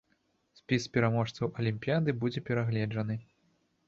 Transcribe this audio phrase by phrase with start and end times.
[0.59, 3.19] Спіс пераможцаў алімпіяды будзе перагледжаны.